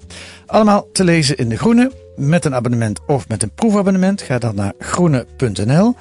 [0.47, 4.23] Allemaal te lezen in De Groene, met een abonnement of met een proefabonnement.
[4.23, 5.95] Ga dan naar groene.nl.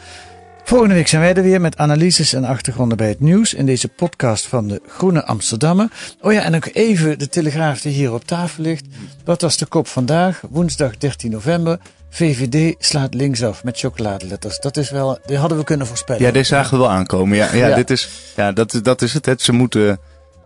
[0.63, 3.88] Volgende week zijn wij er weer met analyses en achtergronden bij het nieuws in deze
[3.88, 5.88] podcast van de Groene Amsterdammer.
[6.21, 8.86] Oh ja, en ook even de telegraaf die hier op tafel ligt.
[9.26, 10.41] Wat was de kop vandaag?
[10.50, 11.80] Woensdag 13 november.
[12.10, 14.60] VVD slaat linksaf met chocoladeletters.
[14.60, 16.21] Dat is wel, die hadden we kunnen voorspellen.
[16.21, 17.38] Ja, deze zagen we wel aankomen.
[17.38, 17.76] Ja, ja, ja.
[17.76, 19.26] Dit is, ja dat, dat is het.
[19.26, 19.41] het.
[19.41, 20.00] Ze moeten,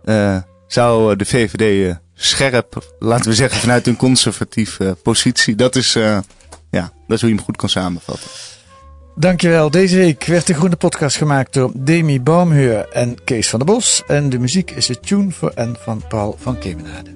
[0.04, 5.54] uh, zou de VVD uh, scherp, laten we zeggen, vanuit een conservatieve positie.
[5.54, 8.30] Dat is, ja, dat is hoe je hem goed kan samenvatten.
[9.18, 9.70] Dankjewel.
[9.70, 14.02] Deze week werd de Groene Podcast gemaakt door Demi Baumheur en Kees van der Bos.
[14.06, 17.15] En de muziek is de tune voor en van Paul van Kemenade.